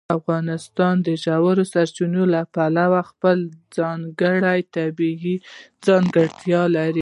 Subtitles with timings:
[0.17, 3.43] افغانستان د ژورې سرچینې له پلوه خپله
[3.77, 5.35] ځانګړې طبیعي
[5.85, 6.89] ځانګړتیا لري.